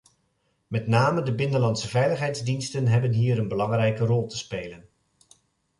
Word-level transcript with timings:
Met 0.67 0.87
name 0.87 1.23
de 1.23 1.35
binnenlandse 1.35 1.87
veiligheidsdiensten 1.87 2.87
hebben 2.87 3.11
hier 3.13 3.37
een 3.39 3.47
belangrijke 3.47 4.05
rol 4.05 4.27
te 4.27 4.37
spelen. 4.37 4.87